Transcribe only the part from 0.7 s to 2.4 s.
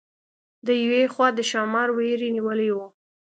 یوې خوا د ښامار وېرې